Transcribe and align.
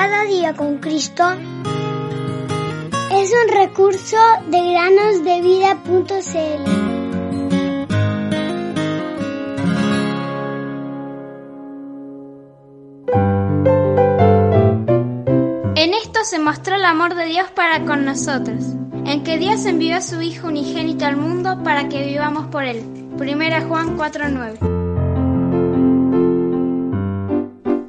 Cada 0.00 0.22
día 0.26 0.54
con 0.54 0.78
Cristo 0.78 1.24
es 3.10 3.32
un 3.32 3.48
recurso 3.52 4.16
de 4.46 4.70
granosdevida.cl. 4.70 6.62
En 15.74 15.94
esto 15.94 16.20
se 16.22 16.38
mostró 16.38 16.76
el 16.76 16.84
amor 16.84 17.16
de 17.16 17.24
Dios 17.24 17.50
para 17.50 17.84
con 17.84 18.04
nosotros, 18.04 18.66
en 19.04 19.24
que 19.24 19.36
Dios 19.36 19.66
envió 19.66 19.96
a 19.96 20.00
su 20.00 20.22
Hijo 20.22 20.46
unigénito 20.46 21.06
al 21.06 21.16
mundo 21.16 21.60
para 21.64 21.88
que 21.88 22.06
vivamos 22.06 22.46
por 22.46 22.62
él. 22.62 22.84
Primera 23.18 23.62
Juan 23.62 23.98
4:9 23.98 24.77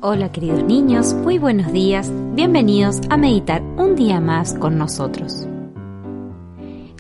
Hola 0.02 0.32
queridos 0.32 0.64
niños, 0.64 1.14
muy 1.14 1.39
buenos 1.39 1.73
días, 1.73 2.10
bienvenidos 2.33 3.01
a 3.10 3.18
meditar 3.18 3.61
un 3.61 3.97
día 3.97 4.21
más 4.21 4.54
con 4.54 4.78
nosotros. 4.78 5.46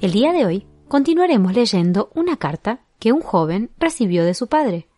El 0.01 0.11
día 0.11 0.33
de 0.33 0.45
hoy 0.45 0.67
continuaremos 0.89 1.53
leyendo 1.53 2.11
una 2.13 2.35
carta 2.35 2.81
que 2.99 3.13
un 3.13 3.21
joven 3.21 3.69
recibió 3.79 4.25
de 4.25 4.33
su 4.33 4.47
padre, 4.47 4.89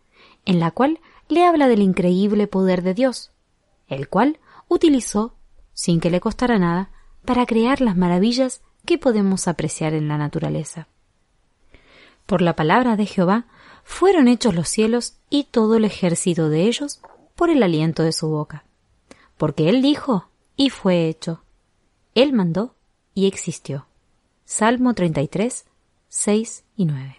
en 0.44 0.58
la 0.58 0.72
cual 0.72 0.98
le 1.28 1.44
habla 1.44 1.68
del 1.68 1.80
increíble 1.80 2.48
poder 2.48 2.82
de 2.82 2.94
Dios, 2.94 3.30
el 3.86 4.08
cual 4.08 4.40
utilizó, 4.66 5.36
sin 5.72 6.00
que 6.00 6.10
le 6.10 6.18
costara 6.18 6.58
nada, 6.58 6.90
para 7.24 7.46
crear 7.46 7.80
las 7.80 7.96
maravillas 7.96 8.62
que 8.84 8.98
podemos 8.98 9.46
apreciar 9.46 9.94
en 9.94 10.08
la 10.08 10.18
naturaleza. 10.18 10.88
Por 12.26 12.42
la 12.42 12.56
palabra 12.56 12.96
de 12.96 13.06
Jehová 13.06 13.46
fueron 13.84 14.26
hechos 14.26 14.56
los 14.56 14.68
cielos 14.68 15.18
y 15.30 15.44
todo 15.44 15.76
el 15.76 15.84
ejército 15.84 16.48
de 16.48 16.62
ellos 16.62 17.00
por 17.42 17.50
el 17.50 17.64
aliento 17.64 18.04
de 18.04 18.12
su 18.12 18.28
boca. 18.28 18.62
Porque 19.36 19.68
Él 19.68 19.82
dijo, 19.82 20.28
y 20.54 20.70
fue 20.70 21.08
hecho. 21.08 21.42
Él 22.14 22.32
mandó, 22.32 22.76
y 23.14 23.26
existió. 23.26 23.88
Salmo 24.44 24.94
33, 24.94 25.64
6 26.08 26.64
y 26.76 26.84
9. 26.84 27.16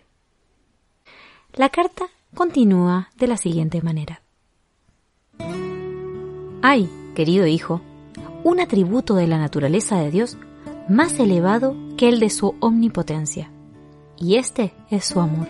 La 1.55 1.67
carta 1.67 2.05
continúa 2.33 3.09
de 3.17 3.27
la 3.27 3.35
siguiente 3.35 3.81
manera. 3.81 4.21
Hay, 6.61 6.89
querido 7.15 7.45
hijo, 7.45 7.81
un 8.45 8.61
atributo 8.61 9.15
de 9.15 9.27
la 9.27 9.37
naturaleza 9.37 9.97
de 9.97 10.09
Dios 10.09 10.37
más 10.87 11.19
elevado 11.19 11.75
que 11.97 12.07
el 12.07 12.21
de 12.21 12.29
su 12.29 12.55
omnipotencia, 12.61 13.51
y 14.17 14.37
este 14.37 14.73
es 14.89 15.03
su 15.03 15.19
amor. 15.19 15.49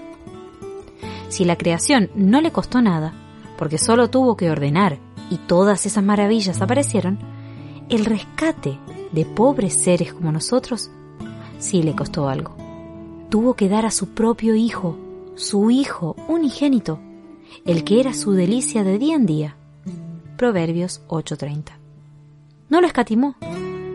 Si 1.30 1.46
la 1.46 1.60
creación 1.60 2.10
no 2.16 2.42
le 2.42 2.52
costó 2.52 2.82
nada, 2.82 3.14
porque 3.58 3.78
solo 3.78 4.10
tuvo 4.10 4.36
que 4.38 4.50
ordenar 4.50 5.00
y 5.30 5.38
todas 5.38 5.86
esas 5.86 6.04
maravillas 6.04 6.62
aparecieron, 6.62 7.20
el 7.90 8.06
rescate 8.06 8.80
de 9.12 9.26
pobres 9.26 9.74
seres 9.74 10.14
como 10.14 10.32
nosotros 10.32 10.90
sí 11.60 11.82
le 11.84 11.96
costó 11.96 12.28
algo. 12.28 12.56
Tuvo 13.30 13.56
que 13.56 13.70
dar 13.70 13.86
a 13.86 13.92
su 13.92 14.10
propio 14.10 14.56
hijo, 14.56 14.98
su 15.36 15.72
hijo 15.72 16.16
unigénito, 16.28 17.00
el 17.66 17.84
que 17.84 18.00
era 18.00 18.14
su 18.14 18.34
delicia 18.34 18.84
de 18.84 19.00
día 19.00 19.16
en 19.16 19.26
día. 19.26 19.56
Proverbios 20.38 21.02
8:30. 21.08 21.78
No 22.70 22.82
lo 22.82 22.88
escatimó, 22.88 23.36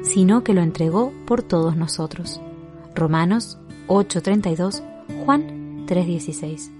sino 0.02 0.42
que 0.44 0.54
lo 0.54 0.62
entregó 0.62 1.12
por 1.26 1.42
todos 1.42 1.76
nosotros. 1.76 2.40
Romanos 2.94 3.58
8:32, 3.86 4.82
Juan 5.24 5.86
3:16. 5.86 6.77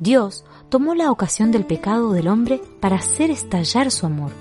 Dios 0.00 0.44
tomó 0.68 0.94
la 0.94 1.10
ocasión 1.10 1.50
del 1.50 1.64
pecado 1.64 2.12
del 2.12 2.28
hombre 2.28 2.60
para 2.80 2.96
hacer 2.96 3.30
estallar 3.30 3.90
su 3.90 4.06
amor, 4.06 4.32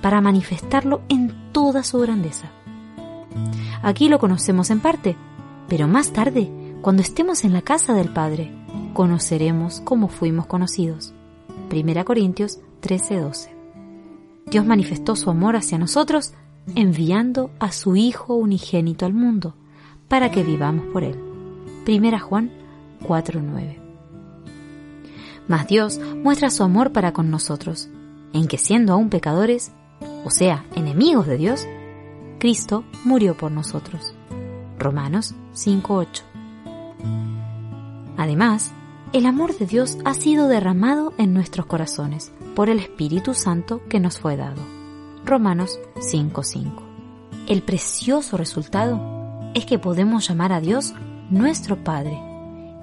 para 0.00 0.20
manifestarlo 0.20 1.02
en 1.08 1.52
toda 1.52 1.82
su 1.82 1.98
grandeza. 2.00 2.50
Aquí 3.82 4.08
lo 4.08 4.18
conocemos 4.18 4.70
en 4.70 4.80
parte, 4.80 5.16
pero 5.68 5.88
más 5.88 6.12
tarde, 6.12 6.50
cuando 6.82 7.02
estemos 7.02 7.44
en 7.44 7.52
la 7.52 7.62
casa 7.62 7.94
del 7.94 8.12
Padre, 8.12 8.52
conoceremos 8.92 9.80
cómo 9.80 10.08
fuimos 10.08 10.46
conocidos. 10.46 11.14
1 11.70 12.04
Corintios 12.04 12.60
13:12. 12.80 13.50
Dios 14.46 14.66
manifestó 14.66 15.16
su 15.16 15.30
amor 15.30 15.56
hacia 15.56 15.78
nosotros 15.78 16.34
enviando 16.76 17.50
a 17.58 17.72
su 17.72 17.96
Hijo 17.96 18.34
unigénito 18.34 19.06
al 19.06 19.14
mundo, 19.14 19.56
para 20.08 20.30
que 20.30 20.42
vivamos 20.42 20.86
por 20.92 21.02
Él. 21.04 21.18
1 21.86 22.20
Juan 22.20 22.50
4:9. 23.02 23.81
Mas 25.48 25.66
Dios 25.66 25.98
muestra 25.98 26.50
su 26.50 26.62
amor 26.62 26.92
para 26.92 27.12
con 27.12 27.30
nosotros, 27.30 27.88
en 28.32 28.46
que 28.46 28.58
siendo 28.58 28.92
aún 28.92 29.10
pecadores, 29.10 29.72
o 30.24 30.30
sea, 30.30 30.64
enemigos 30.74 31.26
de 31.26 31.36
Dios, 31.36 31.66
Cristo 32.38 32.84
murió 33.04 33.36
por 33.36 33.50
nosotros. 33.52 34.14
Romanos 34.78 35.34
5.8. 35.54 36.22
Además, 38.16 38.72
el 39.12 39.26
amor 39.26 39.56
de 39.56 39.66
Dios 39.66 39.98
ha 40.04 40.14
sido 40.14 40.48
derramado 40.48 41.12
en 41.18 41.34
nuestros 41.34 41.66
corazones 41.66 42.32
por 42.54 42.68
el 42.68 42.78
Espíritu 42.78 43.34
Santo 43.34 43.82
que 43.88 44.00
nos 44.00 44.18
fue 44.18 44.36
dado. 44.36 44.60
Romanos 45.24 45.78
5.5. 45.96 46.70
El 47.46 47.62
precioso 47.62 48.36
resultado 48.36 49.00
es 49.54 49.66
que 49.66 49.78
podemos 49.78 50.26
llamar 50.28 50.52
a 50.52 50.60
Dios 50.60 50.94
nuestro 51.30 51.82
Padre 51.82 52.18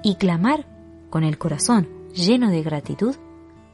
y 0.02 0.16
clamar 0.16 0.66
con 1.10 1.24
el 1.24 1.38
corazón 1.38 1.99
lleno 2.14 2.50
de 2.50 2.62
gratitud, 2.62 3.14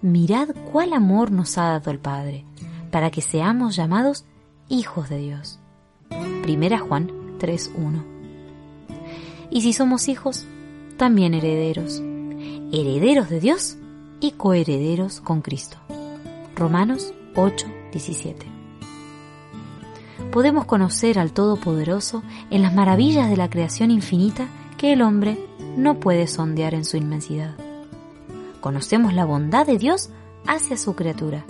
mirad 0.03 0.49
cuál 0.73 0.93
amor 0.93 1.31
nos 1.31 1.59
ha 1.59 1.71
dado 1.71 1.91
el 1.91 1.99
Padre, 1.99 2.45
para 2.91 3.11
que 3.11 3.21
seamos 3.21 3.77
llamados 3.77 4.25
hijos 4.69 5.09
de 5.09 5.19
Dios. 5.19 5.59
Primera 6.43 6.79
Juan 6.79 7.11
3.1. 7.39 8.05
Y 9.51 9.63
si 9.63 9.73
somos 9.73 10.09
hijos, 10.09 10.47
también 10.97 11.35
herederos, 11.35 12.03
herederos 12.73 13.29
de 13.29 13.41
Dios 13.41 13.77
y 14.21 14.33
coherederos 14.33 15.21
con 15.21 15.43
Cristo. 15.43 15.79
Romanos 16.55 17.13
8.17. 17.35 18.35
Podemos 20.31 20.67
conocer 20.67 21.19
al 21.19 21.33
Todopoderoso 21.33 22.23
en 22.51 22.63
las 22.63 22.75
maravillas 22.75 23.31
de 23.31 23.37
la 23.37 23.49
creación 23.49 23.91
infinita 23.91 24.49
que 24.77 24.93
el 24.93 25.03
hombre 25.03 25.39
no 25.77 26.01
puede 26.01 26.27
sondear 26.27 26.75
en 26.75 26.85
su 26.85 26.97
inmensidad 26.97 27.66
conocemos 28.67 29.15
la 29.15 29.25
bondad 29.25 29.65
de 29.65 29.79
Dios 29.79 30.11
hacia 30.45 30.77
su 30.77 30.97
criatura. 30.97 31.47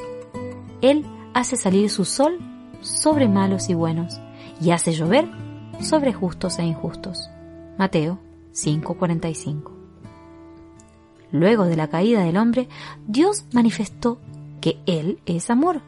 Él 0.82 1.06
hace 1.32 1.56
salir 1.56 1.88
su 1.88 2.04
sol 2.04 2.38
sobre 2.82 3.26
malos 3.26 3.70
y 3.70 3.74
buenos 3.74 4.20
y 4.60 4.72
hace 4.72 4.92
llover 4.92 5.26
sobre 5.80 6.12
justos 6.12 6.58
e 6.58 6.64
injustos. 6.64 7.30
Mateo 7.78 8.18
5:45. 8.52 9.72
Luego 11.32 11.64
de 11.64 11.76
la 11.76 11.88
caída 11.88 12.22
del 12.22 12.36
hombre, 12.36 12.68
Dios 13.06 13.46
manifestó 13.50 14.20
que 14.60 14.78
Él 14.84 15.18
es 15.24 15.48
amor, 15.48 15.80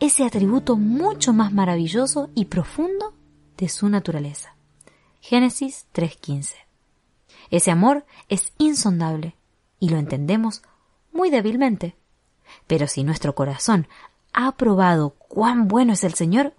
ese 0.00 0.24
atributo 0.24 0.78
mucho 0.78 1.34
más 1.34 1.52
maravilloso 1.52 2.30
y 2.34 2.46
profundo 2.46 3.12
de 3.58 3.68
su 3.68 3.90
naturaleza. 3.90 4.56
Génesis 5.20 5.88
3:15. 5.92 6.54
Ese 7.50 7.70
amor 7.70 8.06
es 8.30 8.54
insondable, 8.56 9.37
y 9.80 9.88
lo 9.88 9.98
entendemos 9.98 10.62
muy 11.12 11.30
débilmente. 11.30 11.96
Pero 12.66 12.86
si 12.86 13.04
nuestro 13.04 13.34
corazón 13.34 13.88
ha 14.32 14.52
probado 14.52 15.10
cuán 15.10 15.68
bueno 15.68 15.92
es 15.92 16.04
el 16.04 16.14
Señor, 16.14 16.54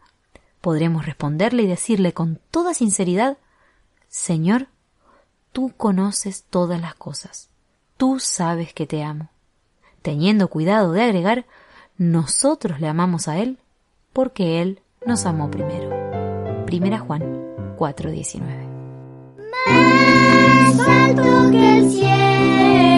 podremos 0.61 1.05
responderle 1.05 1.63
y 1.63 1.67
decirle 1.67 2.13
con 2.13 2.39
toda 2.51 2.73
sinceridad, 2.73 3.37
Señor, 4.07 4.67
tú 5.51 5.73
conoces 5.75 6.43
todas 6.49 6.81
las 6.81 6.95
cosas, 6.95 7.49
tú 7.97 8.19
sabes 8.19 8.73
que 8.73 8.85
te 8.85 9.03
amo. 9.03 9.29
Teniendo 10.01 10.49
cuidado 10.49 10.91
de 10.93 11.03
agregar, 11.03 11.45
nosotros 11.97 12.79
le 12.79 12.87
amamos 12.87 13.27
a 13.27 13.37
Él 13.37 13.59
porque 14.13 14.61
Él 14.61 14.81
nos 15.05 15.25
amó 15.25 15.51
primero. 15.51 16.65
Primera 16.65 16.99
Juan 16.99 17.21
4:19. 17.77 18.67
Más 19.67 20.79
alto 20.79 21.51
que 21.51 21.77
el 21.77 21.91
cielo 21.91 22.88